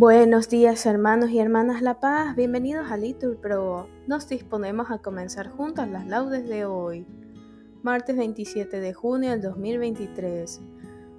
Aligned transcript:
Buenos 0.00 0.48
días 0.48 0.86
hermanos 0.86 1.28
y 1.28 1.40
hermanas 1.40 1.82
La 1.82 2.00
Paz, 2.00 2.34
bienvenidos 2.34 2.90
a 2.90 2.96
Litur 2.96 3.36
Pro. 3.36 3.86
Nos 4.06 4.26
disponemos 4.30 4.90
a 4.90 4.96
comenzar 4.96 5.50
juntas 5.50 5.90
las 5.90 6.06
laudes 6.06 6.48
de 6.48 6.64
hoy, 6.64 7.06
martes 7.82 8.16
27 8.16 8.80
de 8.80 8.94
junio 8.94 9.28
del 9.28 9.42
2023, 9.42 10.62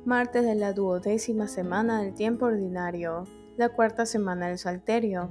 martes 0.04 0.44
de 0.44 0.56
la 0.56 0.74
duodécima 0.74 1.48
semana 1.48 2.02
del 2.02 2.16
tiempo 2.16 2.48
ordinario, 2.48 3.26
la 3.56 3.70
cuarta 3.70 4.08
semana 4.08 4.48
del 4.48 4.58
Salterio. 4.58 5.30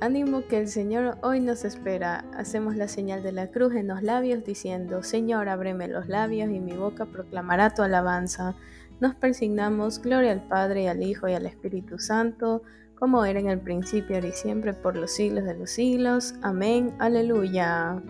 Ánimo 0.00 0.46
que 0.46 0.58
el 0.58 0.68
Señor 0.68 1.16
hoy 1.22 1.40
nos 1.40 1.64
espera. 1.64 2.26
Hacemos 2.36 2.76
la 2.76 2.88
señal 2.88 3.22
de 3.22 3.32
la 3.32 3.50
cruz 3.50 3.74
en 3.76 3.88
los 3.88 4.02
labios 4.02 4.44
diciendo, 4.44 5.02
Señor, 5.02 5.48
ábreme 5.48 5.88
los 5.88 6.06
labios 6.06 6.50
y 6.50 6.60
mi 6.60 6.72
boca 6.72 7.06
proclamará 7.06 7.72
tu 7.72 7.82
alabanza. 7.82 8.56
Nos 9.02 9.16
persignamos, 9.16 10.00
gloria 10.00 10.30
al 10.30 10.46
Padre, 10.46 10.84
y 10.84 10.86
al 10.86 11.02
Hijo, 11.02 11.26
y 11.26 11.32
al 11.32 11.44
Espíritu 11.44 11.98
Santo, 11.98 12.62
como 12.94 13.24
era 13.24 13.40
en 13.40 13.48
el 13.48 13.58
principio, 13.58 14.14
ahora 14.14 14.28
y 14.28 14.32
siempre, 14.32 14.74
por 14.74 14.96
los 14.96 15.10
siglos 15.10 15.42
de 15.42 15.58
los 15.58 15.70
siglos. 15.70 16.36
Amén, 16.40 16.94
aleluya. 17.00 18.00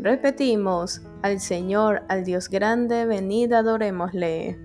Repetimos, 0.00 1.02
al 1.22 1.38
Señor, 1.38 2.02
al 2.08 2.24
Dios 2.24 2.48
grande, 2.48 3.06
venid 3.06 3.52
adorémosle. 3.52 4.58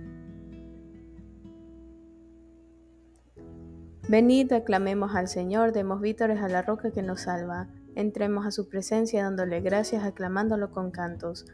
Venid, 4.09 4.53
aclamemos 4.53 5.13
al 5.13 5.27
Señor, 5.27 5.71
demos 5.71 6.01
vítores 6.01 6.41
a 6.41 6.47
la 6.47 6.63
roca 6.63 6.89
que 6.89 7.03
nos 7.03 7.21
salva. 7.21 7.67
Entremos 7.93 8.47
a 8.47 8.49
su 8.49 8.69
presencia 8.69 9.21
dándole 9.21 9.61
gracias, 9.61 10.03
aclamándolo 10.03 10.71
con 10.71 10.89
cantos 10.89 11.45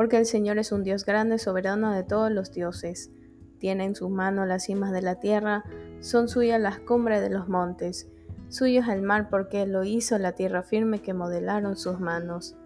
porque 0.00 0.16
el 0.16 0.24
Señor 0.24 0.56
es 0.56 0.72
un 0.72 0.82
Dios 0.82 1.04
grande, 1.04 1.38
soberano 1.38 1.92
de 1.92 2.04
todos 2.04 2.32
los 2.32 2.52
dioses. 2.52 3.10
Tiene 3.58 3.84
en 3.84 3.94
sus 3.94 4.08
manos 4.08 4.48
las 4.48 4.64
cimas 4.64 4.92
de 4.92 5.02
la 5.02 5.16
tierra, 5.16 5.62
son 6.00 6.26
suyas 6.26 6.58
las 6.58 6.78
cumbres 6.78 7.20
de 7.20 7.28
los 7.28 7.50
montes. 7.50 8.08
Suyo 8.48 8.80
es 8.80 8.88
el 8.88 9.02
mar 9.02 9.28
porque 9.28 9.66
lo 9.66 9.84
hizo 9.84 10.16
la 10.16 10.32
tierra 10.32 10.62
firme 10.62 11.00
que 11.00 11.12
modelaron 11.12 11.76
sus 11.76 12.00
manos. 12.00 12.56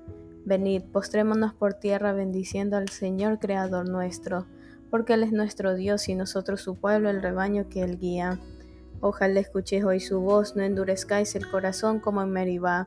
Venid, 0.44 0.84
postrémonos 0.92 1.54
por 1.54 1.74
tierra 1.74 2.12
bendiciendo 2.12 2.76
al 2.76 2.88
Señor 2.88 3.40
Creador 3.40 3.88
nuestro, 3.88 4.46
porque 4.88 5.14
Él 5.14 5.24
es 5.24 5.32
nuestro 5.32 5.74
Dios 5.74 6.08
y 6.08 6.14
nosotros 6.14 6.60
su 6.60 6.76
pueblo, 6.76 7.10
el 7.10 7.20
rebaño 7.20 7.68
que 7.68 7.82
Él 7.82 7.98
guía. 7.98 8.38
Ojalá 9.00 9.40
escuchéis 9.40 9.82
hoy 9.82 9.98
su 9.98 10.20
voz, 10.20 10.54
no 10.54 10.62
endurezcáis 10.62 11.34
el 11.34 11.50
corazón 11.50 11.98
como 11.98 12.22
en 12.22 12.30
Meribá 12.30 12.86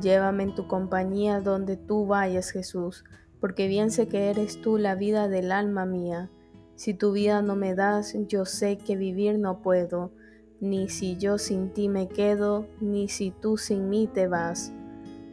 Llévame 0.00 0.44
en 0.44 0.54
tu 0.54 0.66
compañía 0.66 1.40
donde 1.40 1.76
tú 1.76 2.06
vayas, 2.06 2.50
Jesús, 2.50 3.04
porque 3.40 3.66
bien 3.66 3.90
sé 3.90 4.08
que 4.08 4.30
eres 4.30 4.60
tú 4.60 4.78
la 4.78 4.94
vida 4.94 5.28
del 5.28 5.50
alma 5.52 5.86
mía. 5.86 6.30
Si 6.76 6.94
tu 6.94 7.12
vida 7.12 7.42
no 7.42 7.56
me 7.56 7.74
das, 7.74 8.14
yo 8.28 8.44
sé 8.44 8.78
que 8.78 8.96
vivir 8.96 9.38
no 9.38 9.62
puedo, 9.62 10.12
ni 10.60 10.88
si 10.88 11.16
yo 11.16 11.38
sin 11.38 11.72
ti 11.72 11.88
me 11.88 12.08
quedo, 12.08 12.66
ni 12.80 13.08
si 13.08 13.30
tú 13.30 13.56
sin 13.56 13.88
mí 13.88 14.06
te 14.06 14.28
vas. 14.28 14.72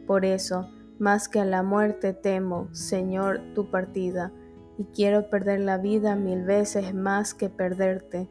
Por 0.06 0.24
eso, 0.24 0.68
más 0.98 1.28
que 1.28 1.40
a 1.40 1.44
la 1.44 1.62
muerte 1.62 2.12
temo, 2.12 2.68
Señor, 2.72 3.40
tu 3.54 3.70
partida, 3.70 4.32
y 4.78 4.84
quiero 4.84 5.28
perder 5.28 5.60
la 5.60 5.78
vida 5.78 6.16
mil 6.16 6.44
veces 6.44 6.94
más 6.94 7.34
que 7.34 7.48
perderte, 7.48 8.30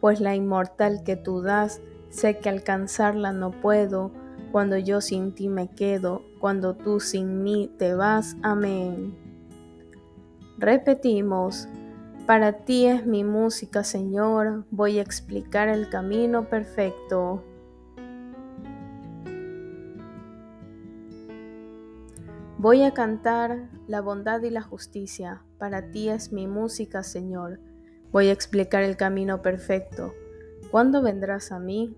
pues 0.00 0.20
la 0.20 0.34
inmortal 0.34 1.02
que 1.04 1.16
tú 1.16 1.40
das, 1.40 1.80
sé 2.10 2.38
que 2.38 2.48
alcanzarla 2.48 3.32
no 3.32 3.50
puedo, 3.50 4.12
cuando 4.54 4.78
yo 4.78 5.00
sin 5.00 5.32
ti 5.32 5.48
me 5.48 5.66
quedo, 5.66 6.22
cuando 6.38 6.76
tú 6.76 7.00
sin 7.00 7.42
mí 7.42 7.68
te 7.76 7.92
vas. 7.92 8.36
Amén. 8.40 9.12
Repetimos, 10.58 11.66
para 12.24 12.64
ti 12.64 12.86
es 12.86 13.04
mi 13.04 13.24
música, 13.24 13.82
Señor, 13.82 14.64
voy 14.70 15.00
a 15.00 15.02
explicar 15.02 15.68
el 15.68 15.88
camino 15.88 16.48
perfecto. 16.48 17.42
Voy 22.56 22.84
a 22.84 22.94
cantar 22.94 23.70
la 23.88 24.02
bondad 24.02 24.40
y 24.42 24.50
la 24.50 24.62
justicia, 24.62 25.42
para 25.58 25.90
ti 25.90 26.10
es 26.10 26.32
mi 26.32 26.46
música, 26.46 27.02
Señor, 27.02 27.58
voy 28.12 28.28
a 28.28 28.32
explicar 28.32 28.84
el 28.84 28.96
camino 28.96 29.42
perfecto. 29.42 30.14
¿Cuándo 30.70 31.02
vendrás 31.02 31.50
a 31.50 31.58
mí? 31.58 31.96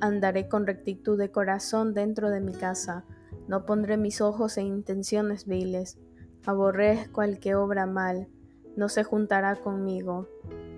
Andaré 0.00 0.48
con 0.48 0.66
rectitud 0.66 1.18
de 1.18 1.30
corazón 1.30 1.92
dentro 1.94 2.30
de 2.30 2.40
mi 2.40 2.52
casa, 2.52 3.04
no 3.48 3.66
pondré 3.66 3.96
mis 3.96 4.20
ojos 4.20 4.56
en 4.58 4.66
intenciones 4.66 5.46
viles. 5.46 5.98
Aborrezco 6.46 7.20
al 7.20 7.38
que 7.38 7.54
obra 7.54 7.86
mal, 7.86 8.28
no 8.76 8.88
se 8.88 9.04
juntará 9.04 9.56
conmigo. 9.56 10.28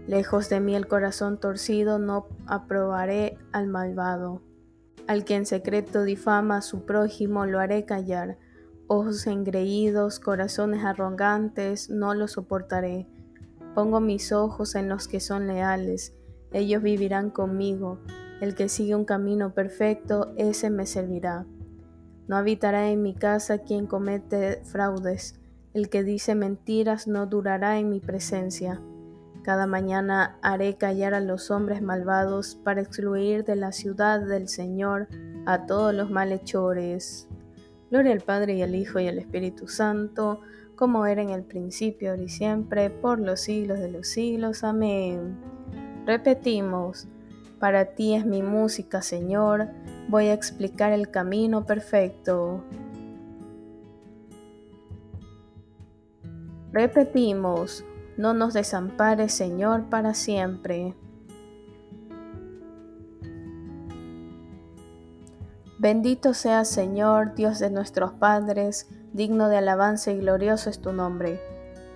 Lejos 0.06 0.48
de 0.48 0.58
mí 0.58 0.74
el 0.74 0.88
corazón 0.88 1.38
torcido, 1.38 1.98
no 1.98 2.26
aprobaré 2.46 3.38
al 3.52 3.68
malvado. 3.68 4.42
Al 5.06 5.24
que 5.24 5.36
en 5.36 5.46
secreto 5.46 6.02
difama 6.02 6.56
a 6.56 6.62
su 6.62 6.84
prójimo, 6.84 7.46
lo 7.46 7.60
haré 7.60 7.84
callar. 7.84 8.38
Ojos 8.88 9.26
engreídos, 9.26 10.18
corazones 10.18 10.84
arrogantes, 10.84 11.90
no 11.90 12.14
lo 12.14 12.26
soportaré. 12.26 13.06
Pongo 13.74 14.00
mis 14.00 14.32
ojos 14.32 14.74
en 14.74 14.88
los 14.88 15.08
que 15.08 15.20
son 15.20 15.46
leales, 15.46 16.14
ellos 16.52 16.82
vivirán 16.82 17.30
conmigo. 17.30 18.00
El 18.42 18.56
que 18.56 18.68
sigue 18.68 18.96
un 18.96 19.04
camino 19.04 19.54
perfecto, 19.54 20.32
ese 20.36 20.68
me 20.68 20.84
servirá. 20.84 21.46
No 22.26 22.36
habitará 22.36 22.90
en 22.90 23.00
mi 23.00 23.14
casa 23.14 23.58
quien 23.58 23.86
comete 23.86 24.62
fraudes. 24.64 25.38
El 25.74 25.88
que 25.88 26.02
dice 26.02 26.34
mentiras 26.34 27.06
no 27.06 27.26
durará 27.26 27.78
en 27.78 27.88
mi 27.88 28.00
presencia. 28.00 28.80
Cada 29.44 29.68
mañana 29.68 30.40
haré 30.42 30.76
callar 30.76 31.14
a 31.14 31.20
los 31.20 31.52
hombres 31.52 31.82
malvados 31.82 32.56
para 32.64 32.80
excluir 32.80 33.44
de 33.44 33.54
la 33.54 33.70
ciudad 33.70 34.18
del 34.18 34.48
Señor 34.48 35.06
a 35.46 35.64
todos 35.66 35.94
los 35.94 36.10
malhechores. 36.10 37.28
Gloria 37.92 38.10
al 38.10 38.22
Padre 38.22 38.54
y 38.56 38.62
al 38.62 38.74
Hijo 38.74 38.98
y 38.98 39.06
al 39.06 39.18
Espíritu 39.18 39.68
Santo, 39.68 40.40
como 40.74 41.06
era 41.06 41.22
en 41.22 41.30
el 41.30 41.44
principio, 41.44 42.10
ahora 42.10 42.24
y 42.24 42.28
siempre, 42.28 42.90
por 42.90 43.20
los 43.20 43.38
siglos 43.38 43.78
de 43.78 43.92
los 43.92 44.08
siglos. 44.08 44.64
Amén. 44.64 45.38
Repetimos, 46.06 47.06
para 47.62 47.84
ti 47.84 48.16
es 48.16 48.26
mi 48.26 48.42
música, 48.42 49.02
Señor. 49.02 49.68
Voy 50.08 50.26
a 50.26 50.32
explicar 50.32 50.90
el 50.90 51.12
camino 51.12 51.64
perfecto. 51.64 52.64
Repetimos, 56.72 57.84
no 58.16 58.34
nos 58.34 58.52
desampares, 58.52 59.32
Señor, 59.32 59.84
para 59.84 60.12
siempre. 60.12 60.96
Bendito 65.78 66.34
sea, 66.34 66.64
Señor, 66.64 67.36
Dios 67.36 67.60
de 67.60 67.70
nuestros 67.70 68.12
padres, 68.14 68.88
digno 69.12 69.48
de 69.48 69.58
alabanza 69.58 70.10
y 70.10 70.18
glorioso 70.18 70.68
es 70.68 70.80
tu 70.80 70.92
nombre, 70.92 71.40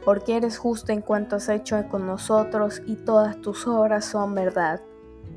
porque 0.04 0.36
eres 0.36 0.58
justo 0.58 0.92
en 0.92 1.00
cuanto 1.00 1.34
has 1.34 1.48
hecho 1.48 1.76
con 1.88 2.06
nosotros 2.06 2.82
y 2.86 2.94
todas 2.94 3.40
tus 3.40 3.66
obras 3.66 4.04
son 4.04 4.32
verdad 4.36 4.80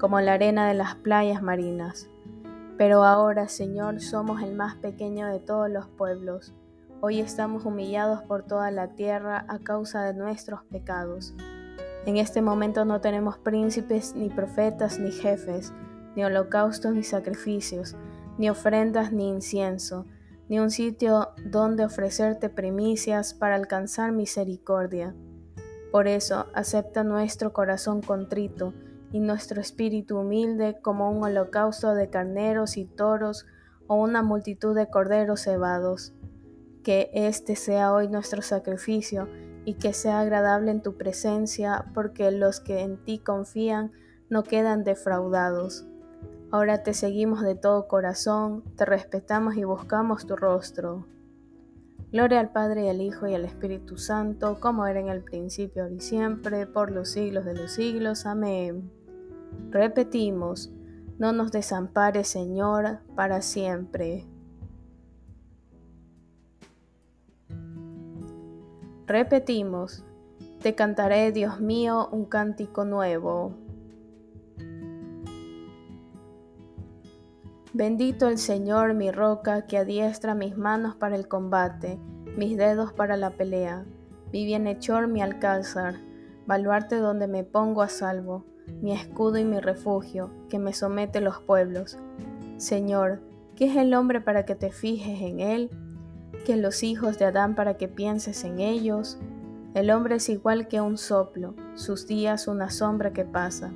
como 0.00 0.18
la 0.22 0.32
arena 0.32 0.66
de 0.66 0.72
las 0.72 0.94
playas 0.94 1.42
marinas. 1.42 2.08
Pero 2.78 3.04
ahora, 3.04 3.48
Señor, 3.48 4.00
somos 4.00 4.42
el 4.42 4.54
más 4.54 4.76
pequeño 4.76 5.26
de 5.26 5.40
todos 5.40 5.68
los 5.68 5.88
pueblos. 5.88 6.54
Hoy 7.02 7.20
estamos 7.20 7.66
humillados 7.66 8.22
por 8.22 8.44
toda 8.44 8.70
la 8.70 8.94
tierra 8.94 9.44
a 9.46 9.58
causa 9.58 10.02
de 10.04 10.14
nuestros 10.14 10.64
pecados. 10.64 11.34
En 12.06 12.16
este 12.16 12.40
momento 12.40 12.86
no 12.86 13.02
tenemos 13.02 13.36
príncipes, 13.36 14.14
ni 14.14 14.30
profetas, 14.30 14.98
ni 14.98 15.12
jefes, 15.12 15.74
ni 16.16 16.24
holocaustos, 16.24 16.94
ni 16.94 17.02
sacrificios, 17.02 17.94
ni 18.38 18.48
ofrendas, 18.48 19.12
ni 19.12 19.28
incienso, 19.28 20.06
ni 20.48 20.58
un 20.60 20.70
sitio 20.70 21.28
donde 21.44 21.84
ofrecerte 21.84 22.48
primicias 22.48 23.34
para 23.34 23.54
alcanzar 23.54 24.12
misericordia. 24.12 25.14
Por 25.92 26.08
eso, 26.08 26.46
acepta 26.54 27.04
nuestro 27.04 27.52
corazón 27.52 28.00
contrito 28.00 28.72
y 29.12 29.20
nuestro 29.20 29.60
espíritu 29.60 30.18
humilde 30.18 30.78
como 30.80 31.10
un 31.10 31.22
holocausto 31.22 31.94
de 31.94 32.10
carneros 32.10 32.76
y 32.76 32.84
toros 32.84 33.46
o 33.86 33.96
una 33.96 34.22
multitud 34.22 34.74
de 34.74 34.88
corderos 34.88 35.42
cebados. 35.42 36.14
Que 36.84 37.10
este 37.12 37.56
sea 37.56 37.92
hoy 37.92 38.08
nuestro 38.08 38.42
sacrificio 38.42 39.28
y 39.64 39.74
que 39.74 39.92
sea 39.92 40.20
agradable 40.20 40.70
en 40.70 40.82
tu 40.82 40.96
presencia, 40.96 41.86
porque 41.94 42.30
los 42.30 42.60
que 42.60 42.80
en 42.80 42.96
ti 43.04 43.18
confían 43.18 43.92
no 44.28 44.44
quedan 44.44 44.84
defraudados. 44.84 45.86
Ahora 46.52 46.82
te 46.82 46.94
seguimos 46.94 47.42
de 47.42 47.54
todo 47.54 47.86
corazón, 47.86 48.64
te 48.76 48.84
respetamos 48.84 49.56
y 49.56 49.64
buscamos 49.64 50.26
tu 50.26 50.36
rostro. 50.36 51.06
Gloria 52.12 52.40
al 52.40 52.50
Padre 52.50 52.86
y 52.86 52.88
al 52.88 53.00
Hijo 53.00 53.28
y 53.28 53.34
al 53.34 53.44
Espíritu 53.44 53.96
Santo, 53.96 54.58
como 54.58 54.86
era 54.86 54.98
en 54.98 55.08
el 55.08 55.22
principio, 55.22 55.84
ahora 55.84 55.94
y 55.94 56.00
siempre, 56.00 56.66
por 56.66 56.90
los 56.90 57.10
siglos 57.10 57.44
de 57.44 57.54
los 57.54 57.72
siglos. 57.72 58.26
Amén. 58.26 58.90
Repetimos, 59.70 60.72
no 61.18 61.32
nos 61.32 61.52
desampares, 61.52 62.28
Señor, 62.28 63.00
para 63.14 63.42
siempre. 63.42 64.26
Repetimos, 69.06 70.04
te 70.62 70.74
cantaré, 70.74 71.32
Dios 71.32 71.60
mío, 71.60 72.08
un 72.12 72.26
cántico 72.26 72.84
nuevo. 72.84 73.54
Bendito 77.72 78.28
el 78.28 78.38
Señor, 78.38 78.94
mi 78.94 79.10
roca, 79.10 79.66
que 79.66 79.78
adiestra 79.78 80.34
mis 80.34 80.56
manos 80.56 80.96
para 80.96 81.16
el 81.16 81.28
combate, 81.28 81.98
mis 82.36 82.56
dedos 82.56 82.92
para 82.92 83.16
la 83.16 83.30
pelea, 83.30 83.84
mi 84.32 84.44
bienhechor, 84.44 85.06
mi 85.06 85.22
alcázar, 85.22 85.94
baluarte 86.46 86.96
donde 86.96 87.26
me 87.26 87.42
pongo 87.44 87.82
a 87.82 87.88
salvo, 87.88 88.44
mi 88.80 88.92
escudo 88.92 89.38
y 89.38 89.44
mi 89.44 89.60
refugio, 89.60 90.30
que 90.48 90.58
me 90.58 90.72
somete 90.72 91.20
los 91.20 91.40
pueblos. 91.40 91.98
Señor, 92.56 93.20
¿qué 93.56 93.66
es 93.66 93.76
el 93.76 93.94
hombre 93.94 94.20
para 94.20 94.44
que 94.44 94.54
te 94.54 94.70
fijes 94.70 95.20
en 95.20 95.40
él? 95.40 95.70
que 96.44 96.56
los 96.56 96.82
hijos 96.82 97.18
de 97.18 97.26
Adán 97.26 97.54
para 97.54 97.76
que 97.76 97.88
pienses 97.88 98.44
en 98.44 98.60
ellos. 98.60 99.18
El 99.74 99.90
hombre 99.90 100.16
es 100.16 100.28
igual 100.28 100.68
que 100.68 100.80
un 100.80 100.98
soplo, 100.98 101.54
sus 101.74 102.06
días 102.06 102.48
una 102.48 102.70
sombra 102.70 103.12
que 103.12 103.24
pasa. 103.24 103.72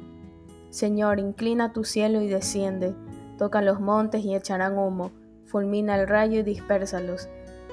Señor, 0.71 1.21
inclina 1.21 1.73
tu 1.73 1.85
cielo 1.85 2.21
y 2.21 2.29
desciende, 2.29 2.95
toca 3.39 3.63
los 3.63 3.81
montes 3.81 4.25
y 4.25 4.35
echarán 4.35 4.77
humo, 4.77 5.13
fulmina 5.45 5.95
el 5.95 6.09
rayo 6.09 6.41
y 6.41 6.43
dispérsalos, 6.43 7.29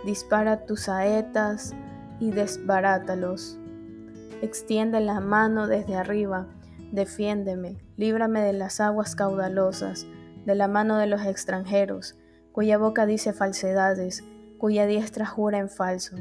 dispara 0.06 0.66
tus 0.66 0.82
saetas 0.82 1.74
y 2.20 2.30
desbarátalos. 2.30 3.58
Extiende 4.44 5.00
la 5.00 5.20
mano 5.20 5.68
desde 5.68 5.96
arriba, 5.96 6.48
defiéndeme, 6.92 7.78
líbrame 7.98 8.42
de 8.42 8.54
las 8.54 8.80
aguas 8.80 9.16
caudalosas, 9.16 10.06
de 10.46 10.56
la 10.56 10.68
mano 10.68 10.98
de 10.98 11.08
los 11.08 11.26
extranjeros, 11.26 12.18
cuya 12.52 12.78
boca 12.78 13.06
dice 13.06 13.34
falsedades, 13.34 14.24
cuya 14.58 14.86
diestra 14.86 15.26
jura 15.26 15.58
en 15.58 15.70
falso. 15.70 16.16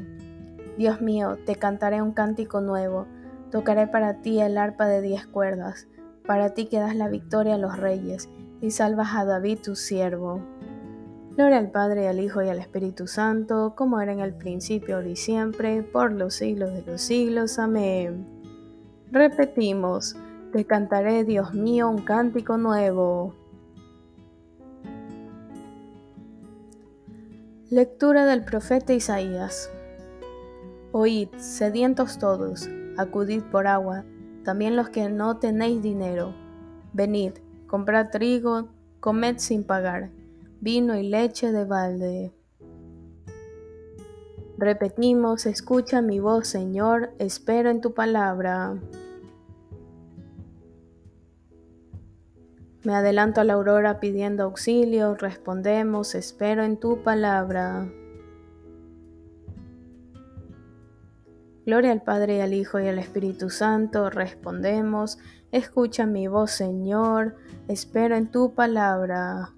Dios 0.77 1.01
mío, 1.01 1.37
te 1.45 1.55
cantaré 1.55 2.01
un 2.01 2.13
cántico 2.13 2.61
nuevo, 2.61 3.05
tocaré 3.51 3.87
para 3.87 4.21
ti 4.21 4.39
el 4.39 4.57
arpa 4.57 4.87
de 4.87 5.01
diez 5.01 5.27
cuerdas, 5.27 5.87
para 6.25 6.53
ti 6.53 6.67
que 6.67 6.79
das 6.79 6.95
la 6.95 7.09
victoria 7.09 7.55
a 7.55 7.59
los 7.59 7.77
reyes, 7.77 8.29
y 8.61 8.71
salvas 8.71 9.09
a 9.15 9.25
David 9.25 9.59
tu 9.63 9.75
siervo. 9.75 10.41
Gloria 11.35 11.57
al 11.57 11.71
Padre, 11.71 12.07
al 12.07 12.19
Hijo 12.19 12.41
y 12.41 12.49
al 12.49 12.59
Espíritu 12.59 13.07
Santo, 13.07 13.73
como 13.75 13.99
era 13.99 14.11
en 14.11 14.19
el 14.19 14.33
principio, 14.33 14.95
ahora 14.95 15.09
y 15.09 15.15
siempre, 15.15 15.81
por 15.81 16.11
los 16.11 16.35
siglos 16.35 16.73
de 16.73 16.83
los 16.83 17.01
siglos. 17.01 17.57
Amén. 17.57 18.25
Repetimos, 19.11 20.15
te 20.51 20.65
cantaré, 20.65 21.23
Dios 21.23 21.53
mío, 21.53 21.89
un 21.89 22.01
cántico 22.01 22.57
nuevo. 22.57 23.33
Lectura 27.69 28.25
del 28.25 28.43
profeta 28.43 28.93
Isaías. 28.93 29.71
Oíd, 30.91 31.29
sedientos 31.37 32.19
todos, 32.19 32.69
acudid 32.97 33.43
por 33.43 33.65
agua, 33.65 34.03
también 34.43 34.75
los 34.75 34.89
que 34.89 35.09
no 35.09 35.37
tenéis 35.37 35.81
dinero. 35.81 36.35
Venid, 36.91 37.33
comprad 37.67 38.09
trigo, 38.09 38.67
comed 38.99 39.37
sin 39.37 39.63
pagar, 39.63 40.11
vino 40.59 40.97
y 40.97 41.07
leche 41.07 41.53
de 41.53 41.63
balde. 41.63 42.33
Repetimos, 44.57 45.45
escucha 45.45 46.01
mi 46.01 46.19
voz, 46.19 46.47
Señor, 46.47 47.13
espero 47.19 47.69
en 47.69 47.79
tu 47.79 47.93
palabra. 47.93 48.77
Me 52.83 52.95
adelanto 52.95 53.41
a 53.41 53.43
la 53.43 53.53
aurora 53.53 53.99
pidiendo 53.99 54.43
auxilio, 54.43 55.13
respondemos, 55.13 56.15
espero 56.15 56.63
en 56.63 56.77
tu 56.77 57.03
palabra. 57.03 57.87
Gloria 61.63 61.91
al 61.91 62.01
Padre 62.01 62.37
y 62.37 62.39
al 62.39 62.55
Hijo 62.55 62.79
y 62.79 62.87
al 62.87 62.97
Espíritu 62.97 63.51
Santo, 63.51 64.09
respondemos, 64.09 65.19
escucha 65.51 66.07
mi 66.07 66.27
voz 66.27 66.49
Señor, 66.49 67.35
espero 67.67 68.15
en 68.15 68.31
tu 68.31 68.55
palabra. 68.55 69.53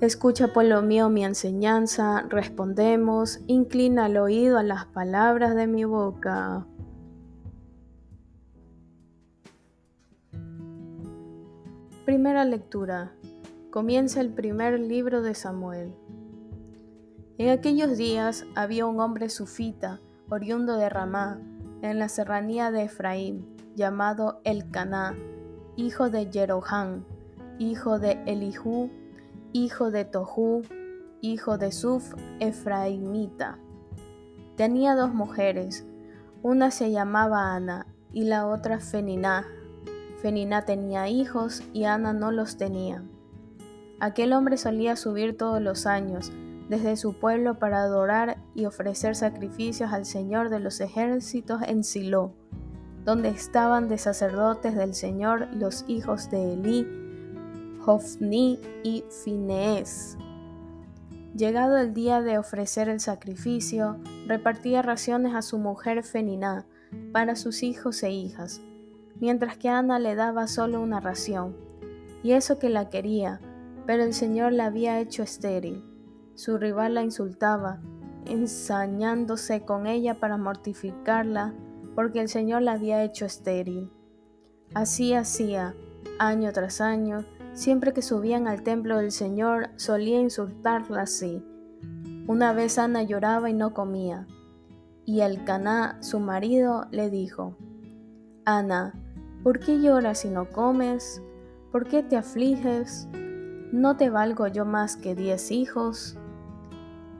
Escucha, 0.00 0.48
pueblo 0.48 0.82
mío, 0.82 1.08
mi 1.10 1.24
enseñanza, 1.24 2.26
respondemos, 2.28 3.38
inclina 3.46 4.06
el 4.06 4.16
oído 4.16 4.58
a 4.58 4.64
las 4.64 4.86
palabras 4.86 5.54
de 5.54 5.68
mi 5.68 5.84
boca. 5.84 6.66
Primera 12.04 12.44
lectura. 12.44 13.14
Comienza 13.70 14.20
el 14.20 14.28
primer 14.28 14.78
libro 14.78 15.22
de 15.22 15.34
Samuel. 15.34 15.94
En 17.38 17.48
aquellos 17.48 17.96
días 17.96 18.44
había 18.54 18.84
un 18.84 19.00
hombre 19.00 19.30
sufita, 19.30 20.02
oriundo 20.28 20.76
de 20.76 20.90
Ramá, 20.90 21.40
en 21.80 21.98
la 21.98 22.10
serranía 22.10 22.70
de 22.70 22.82
Efraín, 22.82 23.56
llamado 23.74 24.42
Elcaná, 24.44 25.16
hijo 25.76 26.10
de 26.10 26.28
Jeroham, 26.30 27.04
hijo 27.58 27.98
de 27.98 28.22
Elihu, 28.26 28.90
hijo 29.54 29.90
de 29.90 30.04
Tohu, 30.04 30.60
hijo 31.22 31.56
de 31.56 31.72
Suf, 31.72 32.12
Efraimita. 32.38 33.58
Tenía 34.56 34.94
dos 34.94 35.14
mujeres, 35.14 35.86
una 36.42 36.70
se 36.70 36.90
llamaba 36.90 37.54
Ana 37.54 37.86
y 38.12 38.24
la 38.24 38.46
otra 38.46 38.78
Feniná, 38.78 39.46
Fenina 40.24 40.62
tenía 40.62 41.06
hijos 41.06 41.62
y 41.74 41.84
Ana 41.84 42.14
no 42.14 42.32
los 42.32 42.56
tenía. 42.56 43.04
Aquel 44.00 44.32
hombre 44.32 44.56
solía 44.56 44.96
subir 44.96 45.36
todos 45.36 45.60
los 45.60 45.84
años 45.84 46.32
desde 46.70 46.96
su 46.96 47.12
pueblo 47.12 47.58
para 47.58 47.82
adorar 47.82 48.38
y 48.54 48.64
ofrecer 48.64 49.16
sacrificios 49.16 49.92
al 49.92 50.06
Señor 50.06 50.48
de 50.48 50.60
los 50.60 50.80
ejércitos 50.80 51.60
en 51.66 51.84
Silo, 51.84 52.32
donde 53.04 53.28
estaban 53.28 53.86
de 53.86 53.98
sacerdotes 53.98 54.74
del 54.74 54.94
Señor 54.94 55.54
los 55.54 55.84
hijos 55.88 56.30
de 56.30 56.54
Elí, 56.54 56.88
Hofni 57.84 58.58
y 58.82 59.04
Finees. 59.22 60.16
Llegado 61.36 61.76
el 61.76 61.92
día 61.92 62.22
de 62.22 62.38
ofrecer 62.38 62.88
el 62.88 63.00
sacrificio, 63.00 63.98
repartía 64.26 64.80
raciones 64.80 65.34
a 65.34 65.42
su 65.42 65.58
mujer 65.58 66.02
Feniná 66.02 66.64
para 67.12 67.36
sus 67.36 67.62
hijos 67.62 68.02
e 68.02 68.10
hijas 68.10 68.62
mientras 69.20 69.56
que 69.56 69.68
Ana 69.68 69.98
le 69.98 70.14
daba 70.14 70.46
solo 70.46 70.80
una 70.80 71.00
ración, 71.00 71.56
y 72.22 72.32
eso 72.32 72.58
que 72.58 72.70
la 72.70 72.88
quería, 72.90 73.40
pero 73.86 74.02
el 74.02 74.14
Señor 74.14 74.52
la 74.52 74.66
había 74.66 75.00
hecho 75.00 75.22
estéril. 75.22 75.84
Su 76.34 76.58
rival 76.58 76.94
la 76.94 77.02
insultaba, 77.02 77.80
ensañándose 78.26 79.62
con 79.62 79.86
ella 79.86 80.18
para 80.18 80.36
mortificarla, 80.36 81.54
porque 81.94 82.20
el 82.20 82.28
Señor 82.28 82.62
la 82.62 82.72
había 82.72 83.04
hecho 83.04 83.24
estéril. 83.24 83.90
Así 84.74 85.14
hacía, 85.14 85.74
Año 86.18 86.52
tras 86.52 86.80
año, 86.80 87.24
siempre 87.54 87.92
que 87.92 88.00
subían 88.00 88.46
al 88.46 88.62
templo 88.62 88.98
del 88.98 89.10
Señor, 89.10 89.70
solía 89.76 90.20
insultarla 90.20 91.02
así. 91.02 91.44
Una 92.28 92.52
vez 92.52 92.78
Ana 92.78 93.02
lloraba 93.02 93.50
y 93.50 93.52
no 93.52 93.74
comía, 93.74 94.26
y 95.04 95.20
el 95.20 95.44
Caná, 95.44 95.98
su 96.02 96.20
marido, 96.20 96.86
le 96.92 97.10
dijo: 97.10 97.56
Ana, 98.44 98.94
¿por 99.44 99.60
qué 99.60 99.78
lloras 99.78 100.24
y 100.24 100.30
no 100.30 100.48
comes? 100.48 101.22
¿Por 101.70 101.86
qué 101.86 102.02
te 102.02 102.16
afliges? 102.16 103.06
¿No 103.72 103.96
te 103.96 104.08
valgo 104.08 104.46
yo 104.48 104.64
más 104.64 104.96
que 104.96 105.14
diez 105.14 105.50
hijos? 105.50 106.16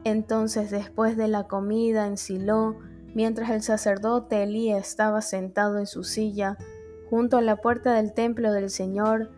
Entonces, 0.04 0.70
después 0.70 1.18
de 1.18 1.28
la 1.28 1.44
comida 1.44 2.06
en 2.06 2.16
Silo, 2.16 2.76
mientras 3.14 3.50
el 3.50 3.62
sacerdote 3.62 4.42
Elí 4.42 4.72
estaba 4.72 5.20
sentado 5.20 5.78
en 5.78 5.86
su 5.86 6.02
silla, 6.02 6.56
junto 7.10 7.36
a 7.36 7.42
la 7.42 7.56
puerta 7.56 7.92
del 7.92 8.14
templo 8.14 8.52
del 8.52 8.70
Señor, 8.70 9.30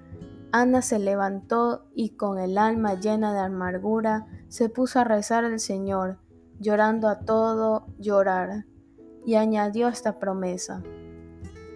Ana 0.53 0.81
se 0.81 1.01
levantó 1.01 1.87
y 1.93 2.11
con 2.11 2.39
el 2.39 2.57
alma 2.57 2.95
llena 2.95 3.33
de 3.33 3.41
amargura 3.41 4.27
se 4.49 4.69
puso 4.69 5.01
a 5.01 5.05
rezar 5.05 5.45
al 5.45 5.59
Señor, 5.59 6.19
llorando 6.61 7.09
a 7.09 7.19
todo 7.19 7.89
llorar, 7.99 8.65
y 9.25 9.35
añadió 9.35 9.89
esta 9.89 10.21
promesa. 10.21 10.85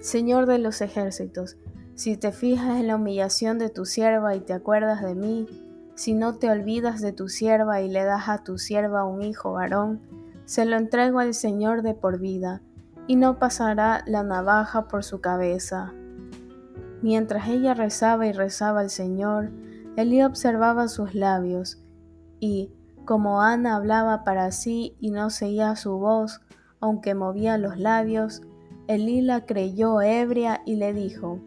Señor 0.01 0.47
de 0.47 0.59
los 0.59 0.81
ejércitos, 0.81 1.59
si 1.95 2.17
te 2.17 2.33
fijas 2.33 2.81
en 2.81 2.87
la 2.87 2.97
humillación 2.97 3.59
de 3.59 3.69
tu 3.69 3.85
sierva 3.85 4.35
y 4.35 4.41
te 4.41 4.55
acuerdas 4.55 5.03
de 5.03 5.15
mí, 5.15 5.47
si 5.95 6.15
no 6.15 6.37
te 6.37 6.51
olvidas 6.51 7.03
de 7.03 7.13
tu 7.13 7.29
sierva 7.29 7.83
y 7.83 7.91
le 7.91 8.05
das 8.05 8.31
a 8.31 8.43
tu 8.43 8.57
sierva 8.57 9.05
un 9.05 9.23
hijo 9.23 9.53
varón, 9.53 10.01
se 10.47 10.65
lo 10.65 10.79
entrego 10.79 11.19
al 11.19 11.35
Señor 11.35 11.83
de 11.83 11.93
por 11.93 12.19
vida, 12.19 12.63
y 13.07 13.17
no 13.17 13.39
pasará 13.39 14.03
la 14.07 14.23
navaja 14.23 14.89
por 14.89 15.05
su 15.05 15.21
cabeza. 15.21 15.93
Mientras 17.03 17.49
ella 17.49 17.75
rezaba 17.75 18.27
y 18.27 18.33
rezaba 18.33 18.81
al 18.81 18.89
Señor, 18.89 19.51
Elí 19.97 20.23
observaba 20.23 20.89
sus 20.89 21.15
labios, 21.15 21.83
y, 22.39 22.73
como 23.05 23.43
Ana 23.43 23.77
hablaba 23.77 24.25
para 24.25 24.51
sí 24.51 24.97
y 24.99 25.11
no 25.11 25.29
seguía 25.29 25.77
su 25.77 25.99
voz, 25.99 26.41
aunque 26.81 27.15
movía 27.15 27.59
los 27.59 27.79
labios, 27.79 28.41
Elí 28.91 29.21
la 29.21 29.47
creyó 29.47 30.03
ebria 30.03 30.63
y 30.67 30.75
le 30.75 30.93
dijo, 30.93 31.39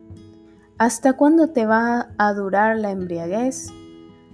¿Hasta 0.77 1.11
cuándo 1.17 1.49
te 1.49 1.65
va 1.65 2.13
a 2.17 2.33
durar 2.33 2.77
la 2.77 2.91
embriaguez? 2.91 3.67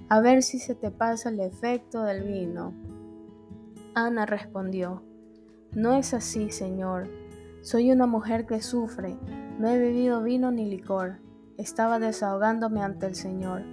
a 0.09 0.21
ver 0.21 0.43
si 0.43 0.59
se 0.59 0.75
te 0.75 0.91
pasa 0.91 1.29
el 1.29 1.39
efecto 1.39 2.03
del 2.03 2.21
vino. 2.21 2.71
Ana 3.95 4.27
respondió, 4.27 5.01
No 5.71 5.95
es 5.95 6.13
así, 6.13 6.51
Señor. 6.51 7.09
Soy 7.63 7.91
una 7.91 8.05
mujer 8.05 8.45
que 8.45 8.61
sufre, 8.61 9.17
no 9.57 9.67
he 9.67 9.79
bebido 9.79 10.21
vino 10.21 10.51
ni 10.51 10.69
licor, 10.69 11.17
estaba 11.57 11.97
desahogándome 11.97 12.83
ante 12.83 13.07
el 13.07 13.15
Señor. 13.15 13.63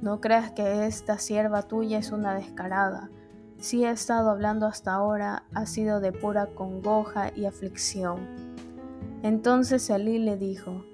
No 0.00 0.20
creas 0.20 0.50
que 0.50 0.86
esta 0.86 1.18
sierva 1.18 1.62
tuya 1.68 1.98
es 1.98 2.10
una 2.10 2.34
descarada. 2.34 3.10
Si 3.58 3.84
he 3.84 3.90
estado 3.92 4.28
hablando 4.28 4.66
hasta 4.66 4.92
ahora, 4.92 5.44
ha 5.54 5.66
sido 5.66 6.00
de 6.00 6.10
pura 6.10 6.46
congoja 6.46 7.30
y 7.36 7.44
aflicción. 7.44 8.51
Entonces 9.22 9.88
Elí 9.90 10.18
le 10.18 10.36
dijo, 10.36 10.84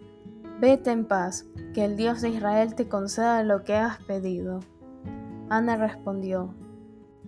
Vete 0.60 0.90
en 0.90 1.06
paz, 1.06 1.46
que 1.72 1.84
el 1.84 1.96
Dios 1.96 2.20
de 2.20 2.30
Israel 2.30 2.74
te 2.74 2.88
conceda 2.88 3.42
lo 3.42 3.62
que 3.64 3.74
has 3.74 4.02
pedido. 4.02 4.60
Ana 5.48 5.76
respondió, 5.76 6.54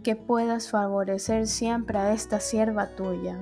que 0.02 0.16
puedas 0.16 0.70
favorecer 0.70 1.46
siempre 1.46 1.98
a 1.98 2.12
esta 2.12 2.40
sierva 2.40 2.88
tuya. 2.96 3.38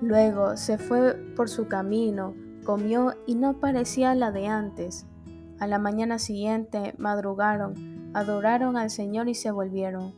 Luego 0.00 0.56
se 0.56 0.78
fue 0.78 1.14
por 1.36 1.48
su 1.48 1.66
camino, 1.68 2.34
comió 2.64 3.14
y 3.26 3.34
no 3.34 3.58
parecía 3.58 4.14
la 4.14 4.30
de 4.30 4.46
antes. 4.46 5.06
A 5.58 5.66
la 5.66 5.78
mañana 5.78 6.18
siguiente 6.18 6.94
madrugaron, 6.96 8.10
adoraron 8.14 8.76
al 8.76 8.90
Señor 8.90 9.28
y 9.28 9.34
se 9.34 9.50
volvieron. 9.50 10.14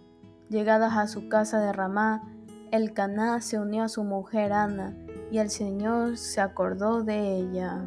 Llegadas 0.49 0.97
a 0.97 1.09
su 1.09 1.29
casa 1.29 1.61
de 1.61 1.73
Ramá, 1.73 2.23
el 2.71 2.93
Caná 2.93 3.41
se 3.41 3.59
unió 3.59 3.83
a 3.83 3.89
su 3.89 4.05
mujer 4.05 4.53
Ana, 4.53 4.95
y 5.33 5.39
el 5.39 5.49
Señor 5.49 6.19
se 6.19 6.43
acordó 6.43 7.05
de 7.05 7.39
ella. 7.39 7.87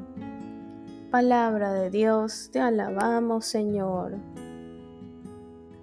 Palabra 1.12 1.72
de 1.74 1.92
Dios, 1.92 2.50
te 2.52 2.60
alabamos, 2.60 3.46
Señor. 3.46 4.18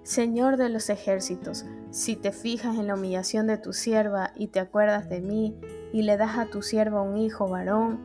Señor 0.03 0.57
de 0.57 0.67
los 0.67 0.89
ejércitos, 0.89 1.65
si 1.89 2.17
te 2.17 2.33
fijas 2.33 2.77
en 2.77 2.87
la 2.87 2.95
humillación 2.95 3.47
de 3.47 3.57
tu 3.57 3.71
sierva 3.71 4.33
y 4.35 4.47
te 4.47 4.59
acuerdas 4.59 5.07
de 5.07 5.21
mí 5.21 5.55
y 5.93 6.01
le 6.01 6.17
das 6.17 6.37
a 6.37 6.47
tu 6.47 6.61
sierva 6.61 7.01
un 7.01 7.15
hijo 7.15 7.47
varón, 7.47 7.97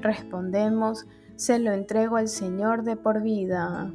respondemos, 0.00 1.06
se 1.36 1.58
lo 1.58 1.72
entrego 1.72 2.16
al 2.16 2.28
Señor 2.28 2.84
de 2.84 2.96
por 2.96 3.20
vida. 3.20 3.92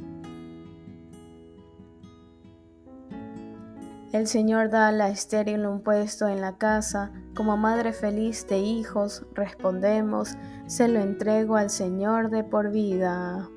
El 4.12 4.28
Señor 4.28 4.70
da 4.70 4.88
a 4.88 4.92
la 4.92 5.10
estéril 5.10 5.66
un 5.66 5.82
puesto 5.82 6.28
en 6.28 6.42
la 6.42 6.58
casa, 6.58 7.12
como 7.40 7.56
madre 7.56 7.94
feliz 7.94 8.46
de 8.50 8.58
hijos, 8.58 9.26
respondemos, 9.34 10.36
se 10.66 10.90
lo 10.90 11.00
entrego 11.00 11.56
al 11.56 11.70
Señor 11.70 12.30
de 12.30 12.44
por 12.44 12.70
vida. 12.70 13.50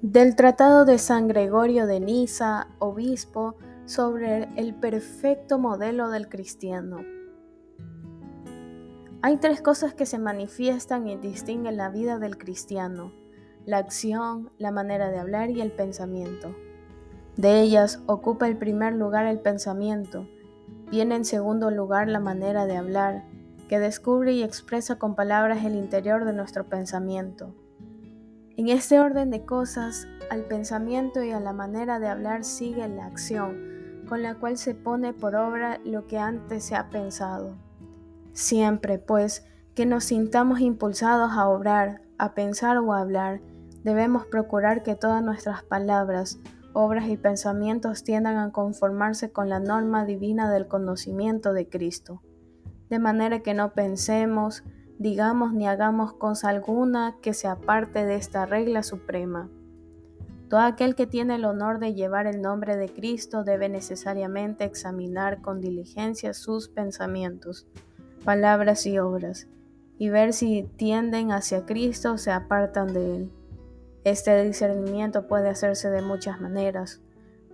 Del 0.00 0.34
Tratado 0.34 0.86
de 0.86 0.96
San 0.96 1.28
Gregorio 1.28 1.86
de 1.86 2.00
Niza, 2.00 2.68
obispo, 2.78 3.56
sobre 3.84 4.48
el 4.56 4.74
perfecto 4.74 5.58
modelo 5.58 6.08
del 6.08 6.30
cristiano. 6.30 7.19
Hay 9.22 9.36
tres 9.36 9.60
cosas 9.60 9.92
que 9.92 10.06
se 10.06 10.18
manifiestan 10.18 11.06
y 11.06 11.16
distinguen 11.16 11.76
la 11.76 11.90
vida 11.90 12.18
del 12.18 12.38
cristiano, 12.38 13.12
la 13.66 13.76
acción, 13.76 14.50
la 14.56 14.70
manera 14.70 15.10
de 15.10 15.18
hablar 15.18 15.50
y 15.50 15.60
el 15.60 15.72
pensamiento. 15.72 16.54
De 17.36 17.60
ellas 17.60 18.02
ocupa 18.06 18.48
el 18.48 18.56
primer 18.56 18.94
lugar 18.94 19.26
el 19.26 19.38
pensamiento, 19.38 20.26
viene 20.90 21.16
en 21.16 21.26
segundo 21.26 21.70
lugar 21.70 22.08
la 22.08 22.18
manera 22.18 22.64
de 22.64 22.78
hablar, 22.78 23.24
que 23.68 23.78
descubre 23.78 24.32
y 24.32 24.42
expresa 24.42 24.98
con 24.98 25.14
palabras 25.14 25.66
el 25.66 25.74
interior 25.74 26.24
de 26.24 26.32
nuestro 26.32 26.64
pensamiento. 26.64 27.54
En 28.56 28.68
este 28.68 29.00
orden 29.00 29.28
de 29.28 29.44
cosas, 29.44 30.08
al 30.30 30.46
pensamiento 30.46 31.22
y 31.22 31.30
a 31.32 31.40
la 31.40 31.52
manera 31.52 32.00
de 32.00 32.08
hablar 32.08 32.42
sigue 32.42 32.88
la 32.88 33.04
acción, 33.04 34.02
con 34.08 34.22
la 34.22 34.36
cual 34.36 34.56
se 34.56 34.74
pone 34.74 35.12
por 35.12 35.36
obra 35.36 35.78
lo 35.84 36.06
que 36.06 36.18
antes 36.18 36.64
se 36.64 36.74
ha 36.74 36.88
pensado. 36.88 37.54
Siempre, 38.32 38.98
pues, 38.98 39.44
que 39.74 39.86
nos 39.86 40.04
sintamos 40.04 40.60
impulsados 40.60 41.32
a 41.32 41.48
obrar, 41.48 42.02
a 42.18 42.34
pensar 42.34 42.78
o 42.78 42.92
a 42.92 43.00
hablar, 43.00 43.40
debemos 43.82 44.26
procurar 44.26 44.82
que 44.82 44.94
todas 44.94 45.22
nuestras 45.22 45.62
palabras, 45.62 46.38
obras 46.72 47.08
y 47.08 47.16
pensamientos 47.16 48.04
tiendan 48.04 48.36
a 48.36 48.52
conformarse 48.52 49.32
con 49.32 49.48
la 49.48 49.58
norma 49.58 50.04
divina 50.04 50.50
del 50.50 50.68
conocimiento 50.68 51.52
de 51.52 51.68
Cristo, 51.68 52.22
de 52.88 52.98
manera 52.98 53.40
que 53.40 53.54
no 53.54 53.72
pensemos, 53.72 54.64
digamos 54.98 55.52
ni 55.52 55.66
hagamos 55.66 56.12
cosa 56.12 56.50
alguna 56.50 57.16
que 57.22 57.32
se 57.32 57.48
aparte 57.48 58.04
de 58.04 58.16
esta 58.16 58.46
regla 58.46 58.82
suprema. 58.82 59.48
Todo 60.48 60.60
aquel 60.60 60.96
que 60.96 61.06
tiene 61.06 61.36
el 61.36 61.44
honor 61.44 61.78
de 61.78 61.94
llevar 61.94 62.26
el 62.26 62.42
nombre 62.42 62.76
de 62.76 62.88
Cristo 62.88 63.44
debe 63.44 63.68
necesariamente 63.68 64.64
examinar 64.64 65.40
con 65.40 65.60
diligencia 65.60 66.34
sus 66.34 66.68
pensamientos, 66.68 67.68
palabras 68.24 68.86
y 68.86 68.98
obras, 68.98 69.48
y 69.98 70.08
ver 70.08 70.32
si 70.32 70.62
tienden 70.76 71.32
hacia 71.32 71.66
Cristo 71.66 72.12
o 72.12 72.18
se 72.18 72.30
apartan 72.30 72.92
de 72.92 73.16
Él. 73.16 73.32
Este 74.04 74.42
discernimiento 74.44 75.26
puede 75.26 75.50
hacerse 75.50 75.90
de 75.90 76.00
muchas 76.00 76.40
maneras. 76.40 77.02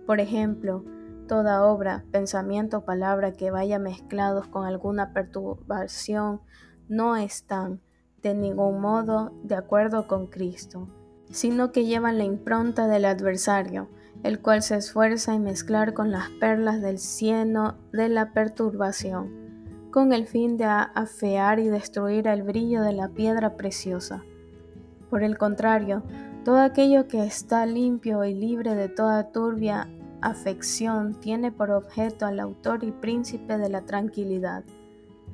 Por 0.05 0.21
ejemplo, 0.21 0.85
toda 1.27 1.63
obra, 1.65 2.05
pensamiento 2.11 2.77
o 2.77 2.85
palabra 2.85 3.33
que 3.33 3.51
vaya 3.51 3.79
mezclados 3.79 4.47
con 4.47 4.65
alguna 4.65 5.11
perturbación 5.11 6.41
no 6.87 7.17
están 7.17 7.81
de 8.21 8.33
ningún 8.33 8.79
modo 8.79 9.33
de 9.43 9.55
acuerdo 9.55 10.07
con 10.07 10.27
Cristo, 10.27 10.87
sino 11.29 11.71
que 11.71 11.85
llevan 11.85 12.17
la 12.17 12.23
impronta 12.23 12.87
del 12.87 13.05
adversario, 13.05 13.89
el 14.23 14.41
cual 14.41 14.63
se 14.63 14.77
esfuerza 14.77 15.33
en 15.35 15.43
mezclar 15.43 15.93
con 15.93 16.11
las 16.11 16.29
perlas 16.39 16.81
del 16.81 16.97
cieno 16.97 17.77
de 17.91 18.09
la 18.09 18.33
perturbación, 18.33 19.46
con 19.97 20.13
el 20.13 20.27
fin 20.27 20.57
de 20.57 20.65
afear 20.65 21.57
y 21.57 21.69
destruir 21.69 22.27
el 22.27 22.43
brillo 22.43 22.83
de 22.83 22.93
la 22.93 23.09
piedra 23.09 23.55
preciosa. 23.57 24.23
Por 25.09 25.23
el 25.23 25.39
contrario, 25.39 26.03
todo 26.45 26.59
aquello 26.59 27.07
que 27.07 27.25
está 27.25 27.65
limpio 27.65 28.23
y 28.23 28.35
libre 28.35 28.75
de 28.75 28.89
toda 28.89 29.31
turbia 29.31 29.89
afección 30.21 31.19
tiene 31.19 31.51
por 31.51 31.71
objeto 31.71 32.27
al 32.27 32.39
autor 32.39 32.83
y 32.83 32.91
príncipe 32.91 33.57
de 33.57 33.69
la 33.69 33.87
tranquilidad, 33.87 34.63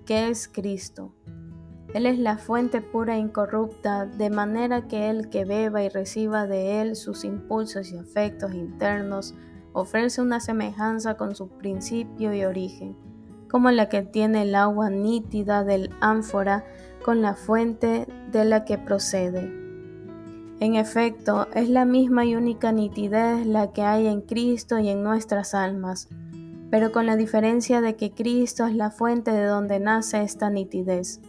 que 0.05 0.29
es 0.29 0.47
Cristo 0.47 1.13
Él 1.93 2.05
es 2.05 2.17
la 2.17 2.37
fuente 2.37 2.79
pura 2.79 3.17
e 3.17 3.19
incorrupta, 3.19 4.05
de 4.05 4.29
manera 4.29 4.87
que 4.87 5.09
el 5.09 5.29
que 5.29 5.43
beba 5.43 5.83
y 5.83 5.89
reciba 5.89 6.47
de 6.47 6.79
Él 6.79 6.95
sus 6.95 7.25
impulsos 7.25 7.91
y 7.91 7.97
afectos 7.97 8.53
internos 8.53 9.35
ofrece 9.73 10.21
una 10.21 10.39
semejanza 10.39 11.17
con 11.17 11.35
su 11.35 11.49
principio 11.49 12.33
y 12.33 12.45
origen, 12.45 12.95
como 13.53 13.69
la 13.69 13.87
que 13.87 14.01
tiene 14.01 14.41
el 14.41 14.55
agua 14.55 14.89
nítida 14.89 15.63
del 15.63 15.91
ánfora 16.01 16.65
con 17.05 17.21
la 17.21 17.35
fuente 17.35 18.07
de 18.31 18.45
la 18.45 18.65
que 18.65 18.79
procede. 18.79 19.43
En 20.59 20.73
efecto, 20.73 21.47
es 21.53 21.69
la 21.69 21.85
misma 21.85 22.25
y 22.25 22.35
única 22.35 22.71
nitidez 22.71 23.45
la 23.45 23.71
que 23.71 23.83
hay 23.83 24.07
en 24.07 24.21
Cristo 24.21 24.79
y 24.79 24.89
en 24.89 25.03
nuestras 25.03 25.53
almas, 25.53 26.09
pero 26.71 26.91
con 26.91 27.05
la 27.05 27.15
diferencia 27.15 27.79
de 27.79 27.95
que 27.95 28.11
Cristo 28.11 28.65
es 28.65 28.73
la 28.73 28.89
fuente 28.89 29.29
de 29.29 29.45
donde 29.45 29.79
nace 29.79 30.23
esta 30.23 30.49
nitidez 30.49 31.21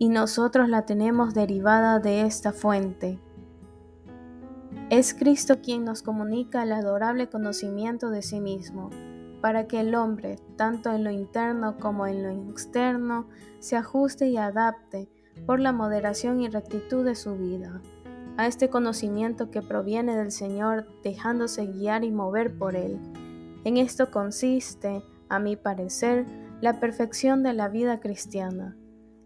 y 0.00 0.08
nosotros 0.08 0.68
la 0.68 0.84
tenemos 0.84 1.32
derivada 1.32 2.00
de 2.00 2.22
esta 2.22 2.52
fuente. 2.52 3.20
Es 4.90 5.14
Cristo 5.14 5.60
quien 5.62 5.84
nos 5.84 6.02
comunica 6.02 6.64
el 6.64 6.72
adorable 6.72 7.28
conocimiento 7.28 8.10
de 8.10 8.22
sí 8.22 8.40
mismo, 8.40 8.90
para 9.40 9.66
que 9.66 9.80
el 9.80 9.94
hombre, 9.94 10.38
tanto 10.56 10.92
en 10.92 11.04
lo 11.04 11.10
interno 11.10 11.78
como 11.78 12.06
en 12.06 12.22
lo 12.22 12.50
externo, 12.50 13.28
se 13.58 13.76
ajuste 13.76 14.28
y 14.28 14.36
adapte 14.36 15.08
por 15.44 15.60
la 15.60 15.72
moderación 15.72 16.40
y 16.40 16.48
rectitud 16.48 17.04
de 17.04 17.14
su 17.14 17.36
vida 17.36 17.80
a 18.36 18.46
este 18.46 18.68
conocimiento 18.68 19.50
que 19.50 19.62
proviene 19.62 20.16
del 20.16 20.30
Señor, 20.30 20.86
dejándose 21.02 21.66
guiar 21.66 22.04
y 22.04 22.10
mover 22.10 22.56
por 22.56 22.76
Él. 22.76 22.98
En 23.64 23.78
esto 23.78 24.10
consiste, 24.10 25.02
a 25.28 25.38
mi 25.38 25.56
parecer, 25.56 26.26
la 26.60 26.78
perfección 26.78 27.42
de 27.42 27.54
la 27.54 27.68
vida 27.68 28.00
cristiana 28.00 28.76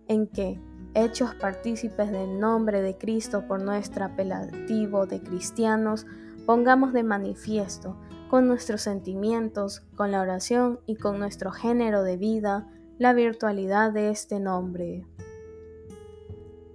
en 0.08 0.26
que, 0.26 0.60
hechos 0.94 1.34
partícipes 1.36 2.10
del 2.10 2.40
nombre 2.40 2.82
de 2.82 2.96
Cristo 2.96 3.46
por 3.46 3.62
nuestro 3.62 4.04
apelativo 4.04 5.06
de 5.06 5.20
cristianos, 5.20 6.06
pongamos 6.46 6.92
de 6.92 7.04
manifiesto 7.04 7.96
con 8.30 8.46
nuestros 8.46 8.82
sentimientos, 8.82 9.80
con 9.96 10.12
la 10.12 10.20
oración 10.20 10.78
y 10.86 10.94
con 10.94 11.18
nuestro 11.18 11.50
género 11.50 12.04
de 12.04 12.16
vida 12.16 12.68
la 12.96 13.12
virtualidad 13.12 13.92
de 13.92 14.10
este 14.10 14.38
nombre. 14.38 15.04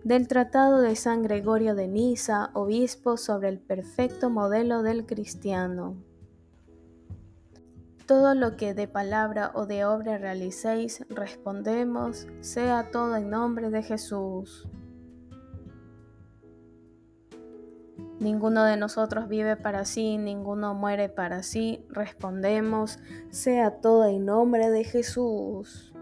Del 0.04 0.28
Tratado 0.28 0.82
de 0.82 0.98
San 0.98 1.24
Gregorio 1.24 1.74
de 1.74 1.88
Nisa, 1.88 2.52
obispo 2.54 3.16
sobre 3.16 3.48
el 3.48 3.60
perfecto 3.60 4.30
modelo 4.30 4.84
del 4.84 5.06
cristiano. 5.06 5.96
Todo 8.06 8.36
lo 8.36 8.58
que 8.58 8.74
de 8.74 8.90
palabra 8.90 9.52
o 9.56 9.66
de 9.66 9.86
obra 9.86 10.18
realicéis, 10.18 11.06
respondemos, 11.10 12.28
sea 12.42 12.92
todo 12.92 13.16
en 13.16 13.30
nombre 13.30 13.70
de 13.70 13.82
Jesús. 13.82 14.68
Ninguno 18.26 18.64
de 18.64 18.76
nosotros 18.76 19.28
vive 19.28 19.56
para 19.56 19.86
sí, 19.86 20.18
ninguno 20.18 20.74
muere 20.74 21.10
para 21.10 21.44
sí, 21.44 21.86
respondemos, 21.90 22.98
sea 23.30 23.82
todo 23.82 24.06
en 24.06 24.26
nombre 24.26 24.72
de 24.72 24.84
Jesús. 24.84 25.94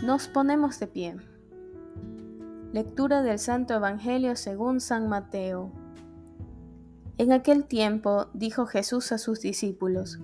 Nos 0.00 0.28
ponemos 0.28 0.78
de 0.78 0.86
pie. 0.86 1.16
Lectura 2.72 3.24
del 3.24 3.40
Santo 3.40 3.74
Evangelio 3.74 4.36
según 4.36 4.80
San 4.80 5.08
Mateo. 5.08 5.72
En 7.18 7.32
aquel 7.32 7.64
tiempo 7.64 8.28
dijo 8.32 8.64
Jesús 8.64 9.10
a 9.10 9.18
sus 9.18 9.40
discípulos, 9.40 10.20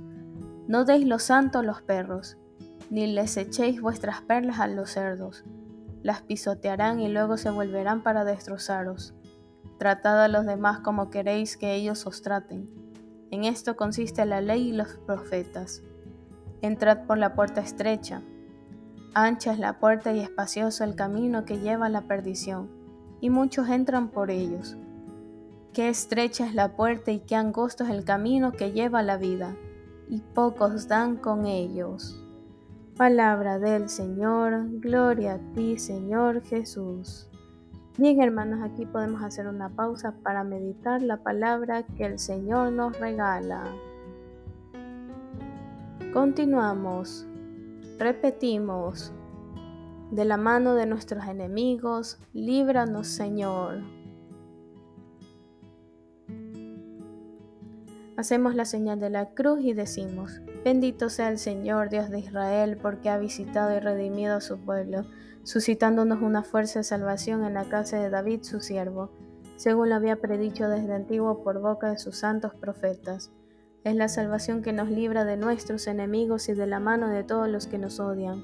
No 0.68 0.84
deis 0.84 1.04
lo 1.04 1.18
santo 1.18 1.58
a 1.58 1.64
los 1.64 1.82
perros, 1.82 2.38
ni 2.88 3.08
les 3.08 3.36
echéis 3.36 3.80
vuestras 3.80 4.22
perlas 4.22 4.60
a 4.60 4.68
los 4.68 4.90
cerdos, 4.90 5.44
las 6.02 6.22
pisotearán 6.22 7.00
y 7.00 7.08
luego 7.08 7.36
se 7.36 7.50
volverán 7.50 8.02
para 8.02 8.24
destrozaros. 8.24 9.14
Tratad 9.78 10.22
a 10.22 10.28
los 10.28 10.46
demás 10.46 10.80
como 10.80 11.10
queréis 11.10 11.56
que 11.56 11.74
ellos 11.74 12.06
os 12.06 12.22
traten. 12.22 12.68
En 13.30 13.44
esto 13.44 13.76
consiste 13.76 14.24
la 14.24 14.40
ley 14.40 14.70
y 14.70 14.72
los 14.72 14.96
profetas. 15.06 15.82
Entrad 16.62 17.06
por 17.06 17.18
la 17.18 17.34
puerta 17.34 17.60
estrecha. 17.60 18.22
Ancha 19.14 19.52
es 19.52 19.58
la 19.58 19.78
puerta 19.78 20.12
y 20.12 20.20
espacioso 20.20 20.84
el 20.84 20.94
camino 20.94 21.44
que 21.44 21.58
lleva 21.58 21.86
a 21.86 21.90
la 21.90 22.02
perdición, 22.02 22.70
y 23.20 23.30
muchos 23.30 23.68
entran 23.68 24.10
por 24.10 24.30
ellos 24.30 24.76
Qué 25.78 25.88
estrecha 25.88 26.44
es 26.44 26.54
la 26.54 26.74
puerta 26.74 27.12
y 27.12 27.20
qué 27.20 27.36
angosto 27.36 27.84
es 27.84 27.90
el 27.90 28.04
camino 28.04 28.50
que 28.50 28.72
lleva 28.72 28.98
a 28.98 29.04
la 29.04 29.16
vida, 29.16 29.54
y 30.08 30.20
pocos 30.20 30.88
dan 30.88 31.16
con 31.16 31.46
ellos. 31.46 32.24
Palabra 32.98 33.60
del 33.60 33.88
Señor, 33.88 34.80
gloria 34.80 35.34
a 35.34 35.54
ti 35.54 35.78
Señor 35.78 36.42
Jesús. 36.42 37.28
Bien 37.96 38.20
hermanos, 38.20 38.58
aquí 38.60 38.86
podemos 38.86 39.22
hacer 39.22 39.46
una 39.46 39.68
pausa 39.68 40.16
para 40.24 40.42
meditar 40.42 41.00
la 41.00 41.22
palabra 41.22 41.84
que 41.84 42.06
el 42.06 42.18
Señor 42.18 42.72
nos 42.72 42.98
regala. 42.98 43.62
Continuamos, 46.12 47.24
repetimos, 48.00 49.12
de 50.10 50.24
la 50.24 50.36
mano 50.36 50.74
de 50.74 50.86
nuestros 50.86 51.24
enemigos, 51.24 52.18
líbranos 52.32 53.06
Señor. 53.06 53.97
Hacemos 58.18 58.56
la 58.56 58.64
señal 58.64 58.98
de 58.98 59.10
la 59.10 59.26
cruz 59.26 59.60
y 59.62 59.74
decimos, 59.74 60.40
bendito 60.64 61.08
sea 61.08 61.28
el 61.28 61.38
Señor 61.38 61.88
Dios 61.88 62.10
de 62.10 62.18
Israel, 62.18 62.76
porque 62.76 63.10
ha 63.10 63.16
visitado 63.16 63.76
y 63.76 63.78
redimido 63.78 64.34
a 64.34 64.40
su 64.40 64.58
pueblo, 64.58 65.04
suscitándonos 65.44 66.20
una 66.20 66.42
fuerza 66.42 66.80
de 66.80 66.82
salvación 66.82 67.44
en 67.44 67.54
la 67.54 67.66
casa 67.66 67.96
de 67.96 68.10
David 68.10 68.42
su 68.42 68.60
siervo, 68.60 69.12
según 69.54 69.90
lo 69.90 69.94
había 69.94 70.16
predicho 70.16 70.68
desde 70.68 70.94
antiguo 70.94 71.44
por 71.44 71.60
boca 71.60 71.92
de 71.92 71.98
sus 71.98 72.16
santos 72.16 72.56
profetas. 72.56 73.30
Es 73.84 73.94
la 73.94 74.08
salvación 74.08 74.62
que 74.62 74.72
nos 74.72 74.90
libra 74.90 75.24
de 75.24 75.36
nuestros 75.36 75.86
enemigos 75.86 76.48
y 76.48 76.54
de 76.54 76.66
la 76.66 76.80
mano 76.80 77.10
de 77.10 77.22
todos 77.22 77.48
los 77.48 77.68
que 77.68 77.78
nos 77.78 78.00
odian. 78.00 78.42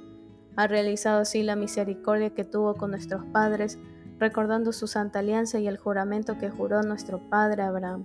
Ha 0.54 0.68
realizado 0.68 1.22
así 1.22 1.42
la 1.42 1.56
misericordia 1.56 2.30
que 2.30 2.44
tuvo 2.44 2.74
con 2.74 2.92
nuestros 2.92 3.24
padres, 3.24 3.80
recordando 4.20 4.72
su 4.72 4.87
santa 4.87 5.18
alianza 5.18 5.58
y 5.58 5.66
el 5.66 5.78
juramento 5.78 6.38
que 6.38 6.48
juró 6.48 6.84
nuestro 6.84 7.18
padre 7.28 7.64
Abraham 7.64 8.04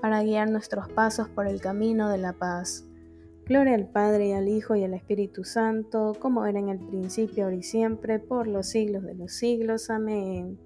para 0.00 0.22
guiar 0.22 0.50
nuestros 0.50 0.88
pasos 0.88 1.28
por 1.28 1.46
el 1.46 1.60
camino 1.60 2.08
de 2.08 2.18
la 2.18 2.32
paz. 2.32 2.84
Gloria 3.46 3.74
al 3.74 3.88
Padre 3.88 4.28
y 4.28 4.32
al 4.32 4.48
Hijo 4.48 4.76
y 4.76 4.84
al 4.84 4.94
Espíritu 4.94 5.44
Santo, 5.44 6.14
como 6.18 6.44
era 6.44 6.58
en 6.58 6.68
el 6.68 6.78
principio, 6.78 7.44
ahora 7.44 7.56
y 7.56 7.62
siempre, 7.62 8.18
por 8.18 8.46
los 8.46 8.68
siglos 8.68 9.02
de 9.04 9.14
los 9.14 9.32
siglos. 9.32 9.88
Amén. 9.88 10.58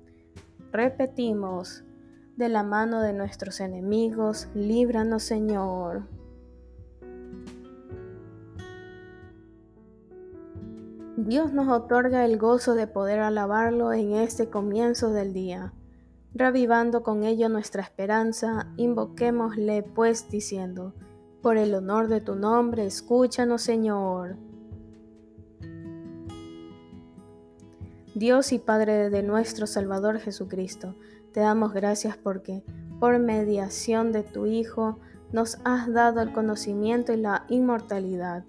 Repetimos, 0.73 1.85
de 2.37 2.49
la 2.49 2.63
mano 2.63 3.01
de 3.03 3.13
nuestros 3.13 3.61
enemigos, 3.61 4.49
líbranos 4.55 5.23
Señor. 5.23 6.09
Dios 11.17 11.53
nos 11.53 11.69
otorga 11.69 12.25
el 12.25 12.39
gozo 12.39 12.75
de 12.75 12.87
poder 12.87 13.21
alabarlo 13.21 13.93
en 13.93 14.15
este 14.15 14.49
comienzo 14.49 15.13
del 15.13 15.33
día. 15.33 15.73
Revivando 16.35 17.03
con 17.03 17.25
ello 17.25 17.51
nuestra 17.51 17.83
esperanza, 17.83 18.73
invoquémosle 18.79 19.83
pues 19.83 20.31
diciendo, 20.31 20.95
por 21.43 21.59
el 21.59 21.75
honor 21.75 22.09
de 22.09 22.23
tu 22.23 22.37
nombre, 22.37 22.87
escúchanos 22.87 23.61
Señor. 23.61 24.37
Dios 28.15 28.53
y 28.53 28.59
Padre 28.59 29.11
de 29.11 29.23
nuestro 29.23 29.67
Salvador 29.67 30.21
Jesucristo, 30.21 30.95
te 31.33 31.41
damos 31.41 31.75
gracias 31.75 32.17
porque, 32.17 32.65
por 32.99 33.19
mediación 33.19 34.13
de 34.13 34.23
tu 34.23 34.47
Hijo, 34.47 34.99
nos 35.33 35.59
has 35.65 35.93
dado 35.93 36.23
el 36.23 36.33
conocimiento 36.33 37.13
y 37.13 37.17
la 37.19 37.45
inmortalidad. 37.49 38.45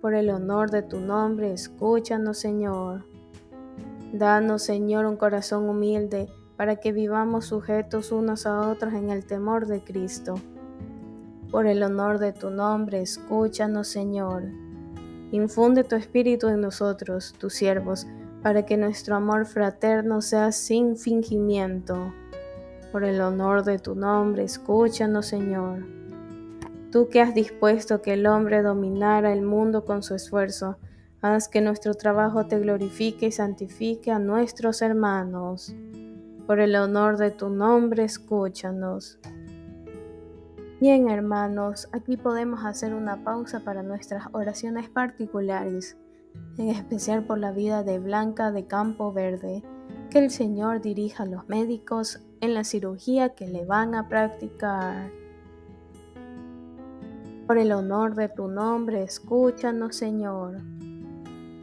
Por 0.00 0.14
el 0.14 0.30
honor 0.30 0.70
de 0.70 0.82
tu 0.82 1.00
nombre, 1.00 1.52
escúchanos 1.52 2.38
Señor. 2.38 3.04
Danos, 4.14 4.62
Señor, 4.62 5.04
un 5.04 5.16
corazón 5.16 5.68
humilde 5.68 6.30
para 6.58 6.76
que 6.76 6.90
vivamos 6.90 7.46
sujetos 7.46 8.10
unos 8.10 8.44
a 8.44 8.68
otros 8.68 8.92
en 8.92 9.10
el 9.10 9.24
temor 9.24 9.66
de 9.68 9.80
Cristo. 9.80 10.34
Por 11.52 11.68
el 11.68 11.84
honor 11.84 12.18
de 12.18 12.32
tu 12.32 12.50
nombre, 12.50 13.00
escúchanos, 13.00 13.86
Señor. 13.86 14.42
Infunde 15.30 15.84
tu 15.84 15.94
espíritu 15.94 16.48
en 16.48 16.60
nosotros, 16.60 17.32
tus 17.38 17.54
siervos, 17.54 18.08
para 18.42 18.66
que 18.66 18.76
nuestro 18.76 19.14
amor 19.14 19.46
fraterno 19.46 20.20
sea 20.20 20.50
sin 20.50 20.96
fingimiento. 20.96 22.12
Por 22.90 23.04
el 23.04 23.20
honor 23.20 23.62
de 23.62 23.78
tu 23.78 23.94
nombre, 23.94 24.42
escúchanos, 24.42 25.26
Señor. 25.26 25.86
Tú 26.90 27.08
que 27.08 27.20
has 27.20 27.34
dispuesto 27.34 28.02
que 28.02 28.14
el 28.14 28.26
hombre 28.26 28.62
dominara 28.62 29.32
el 29.32 29.42
mundo 29.42 29.84
con 29.84 30.02
su 30.02 30.16
esfuerzo, 30.16 30.76
haz 31.22 31.48
que 31.48 31.60
nuestro 31.60 31.94
trabajo 31.94 32.46
te 32.46 32.58
glorifique 32.58 33.26
y 33.26 33.32
santifique 33.32 34.10
a 34.10 34.18
nuestros 34.18 34.82
hermanos. 34.82 35.72
Por 36.48 36.60
el 36.60 36.76
honor 36.76 37.18
de 37.18 37.30
tu 37.30 37.50
nombre, 37.50 38.04
escúchanos. 38.04 39.18
Bien, 40.80 41.10
hermanos, 41.10 41.90
aquí 41.92 42.16
podemos 42.16 42.64
hacer 42.64 42.94
una 42.94 43.22
pausa 43.22 43.60
para 43.60 43.82
nuestras 43.82 44.28
oraciones 44.32 44.88
particulares, 44.88 45.98
en 46.56 46.70
especial 46.70 47.24
por 47.24 47.36
la 47.36 47.52
vida 47.52 47.82
de 47.82 47.98
Blanca 47.98 48.50
de 48.50 48.66
Campo 48.66 49.12
Verde. 49.12 49.62
Que 50.08 50.20
el 50.20 50.30
Señor 50.30 50.80
dirija 50.80 51.24
a 51.24 51.26
los 51.26 51.46
médicos 51.50 52.22
en 52.40 52.54
la 52.54 52.64
cirugía 52.64 53.34
que 53.34 53.46
le 53.46 53.66
van 53.66 53.94
a 53.94 54.08
practicar. 54.08 55.10
Por 57.46 57.58
el 57.58 57.72
honor 57.72 58.14
de 58.14 58.30
tu 58.30 58.48
nombre, 58.48 59.02
escúchanos, 59.02 59.96
Señor. 59.96 60.62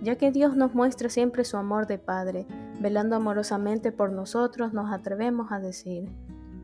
Ya 0.05 0.17
que 0.17 0.31
Dios 0.31 0.55
nos 0.55 0.75
muestra 0.75 1.09
siempre 1.09 1.43
su 1.45 1.57
amor 1.57 1.87
de 1.87 1.97
Padre, 1.97 2.45
velando 2.79 3.15
amorosamente 3.15 3.91
por 3.91 4.11
nosotros, 4.11 4.71
nos 4.71 4.93
atrevemos 4.93 5.51
a 5.51 5.57
decir, 5.57 6.07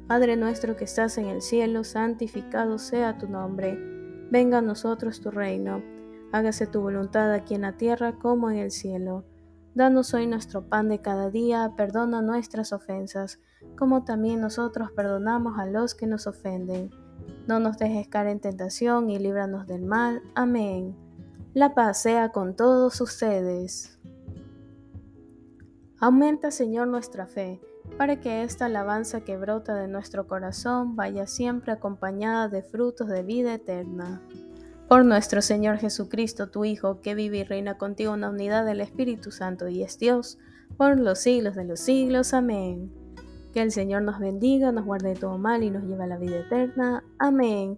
Padre 0.07 0.37
nuestro 0.37 0.77
que 0.77 0.83
estás 0.83 1.17
en 1.17 1.25
el 1.25 1.41
cielo, 1.41 1.83
santificado 1.83 2.77
sea 2.77 3.17
tu 3.17 3.27
nombre, 3.27 3.79
venga 4.29 4.59
a 4.59 4.61
nosotros 4.61 5.21
tu 5.21 5.31
reino, 5.31 5.81
hágase 6.31 6.67
tu 6.67 6.81
voluntad 6.81 7.33
aquí 7.33 7.55
en 7.55 7.61
la 7.61 7.77
tierra 7.77 8.13
como 8.13 8.51
en 8.51 8.59
el 8.59 8.69
cielo. 8.69 9.25
Danos 9.73 10.13
hoy 10.13 10.27
nuestro 10.27 10.69
pan 10.69 10.89
de 10.89 10.99
cada 10.99 11.31
día, 11.31 11.73
perdona 11.75 12.21
nuestras 12.21 12.71
ofensas, 12.71 13.39
como 13.75 14.03
también 14.03 14.39
nosotros 14.39 14.91
perdonamos 14.91 15.57
a 15.57 15.65
los 15.65 15.95
que 15.95 16.05
nos 16.05 16.27
ofenden. 16.27 16.91
No 17.47 17.59
nos 17.59 17.79
dejes 17.79 18.07
caer 18.07 18.27
en 18.27 18.39
tentación 18.39 19.09
y 19.09 19.17
líbranos 19.17 19.65
del 19.65 19.81
mal. 19.81 20.21
Amén. 20.35 20.95
La 21.53 21.73
paz 21.73 22.01
sea 22.01 22.29
con 22.29 22.55
todos 22.55 23.01
ustedes. 23.01 23.99
Aumenta, 25.99 26.49
Señor, 26.49 26.87
nuestra 26.87 27.27
fe, 27.27 27.59
para 27.97 28.21
que 28.21 28.43
esta 28.43 28.67
alabanza 28.67 29.21
que 29.21 29.35
brota 29.35 29.75
de 29.75 29.89
nuestro 29.89 30.27
corazón 30.27 30.95
vaya 30.95 31.27
siempre 31.27 31.73
acompañada 31.73 32.47
de 32.47 32.63
frutos 32.63 33.09
de 33.09 33.23
vida 33.23 33.53
eterna. 33.53 34.21
Por 34.87 35.03
nuestro 35.03 35.41
Señor 35.41 35.77
Jesucristo, 35.77 36.49
tu 36.49 36.63
Hijo, 36.63 37.01
que 37.01 37.15
vive 37.15 37.39
y 37.39 37.43
reina 37.43 37.77
contigo 37.77 38.13
en 38.13 38.21
la 38.21 38.29
unidad 38.29 38.65
del 38.65 38.79
Espíritu 38.79 39.31
Santo 39.31 39.67
y 39.67 39.83
es 39.83 39.99
Dios, 39.99 40.37
por 40.77 40.97
los 40.97 41.19
siglos 41.19 41.55
de 41.55 41.65
los 41.65 41.81
siglos. 41.81 42.33
Amén. 42.33 42.93
Que 43.53 43.61
el 43.61 43.73
Señor 43.73 44.03
nos 44.03 44.19
bendiga, 44.19 44.71
nos 44.71 44.85
guarde 44.85 45.09
de 45.09 45.15
todo 45.15 45.37
mal 45.37 45.63
y 45.63 45.69
nos 45.69 45.83
lleve 45.83 46.05
a 46.05 46.07
la 46.07 46.17
vida 46.17 46.39
eterna. 46.39 47.03
Amén. 47.19 47.77